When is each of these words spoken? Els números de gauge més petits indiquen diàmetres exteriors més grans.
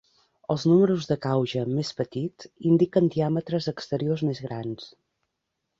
Els 0.53 0.63
números 0.69 1.09
de 1.11 1.17
gauge 1.25 1.65
més 1.75 1.91
petits 1.99 2.49
indiquen 2.73 3.13
diàmetres 3.19 3.73
exteriors 3.77 4.27
més 4.31 4.45
grans. 4.49 4.91